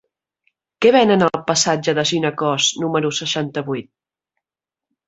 [0.85, 3.93] Què venen al passatge de Ginecòs número seixanta-vuit?